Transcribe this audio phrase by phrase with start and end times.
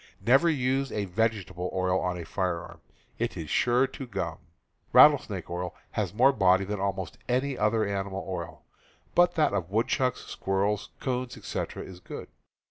[0.25, 2.27] Never use a vegetable oil on a P ^..
[2.27, 2.81] firearm—
[3.19, 4.39] it is sure to gum.
[4.93, 8.63] Rattlesnake oil has more body than almost any other animal oil;
[9.13, 12.29] but that of woodchucks, squirrels, 'coons, etc., is good.